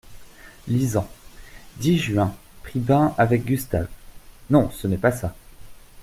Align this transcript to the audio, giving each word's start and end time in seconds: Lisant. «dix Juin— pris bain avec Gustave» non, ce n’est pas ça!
Lisant. 0.67 1.07
«dix 1.77 1.99
Juin— 1.99 2.33
pris 2.63 2.79
bain 2.79 3.13
avec 3.19 3.45
Gustave» 3.45 3.85
non, 4.49 4.71
ce 4.71 4.87
n’est 4.87 4.97
pas 4.97 5.11
ça! 5.11 5.35